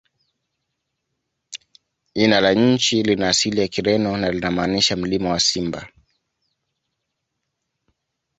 [2.15, 5.89] Jina la nchi lina asili ya Kireno na linamaanisha "Mlima wa Simba".